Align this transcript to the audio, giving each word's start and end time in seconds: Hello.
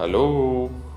Hello. 0.00 0.89